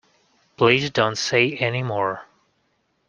Please 0.57 0.89
don't 0.89 1.15
say 1.15 1.53
any 1.57 1.83
more. 1.83 2.25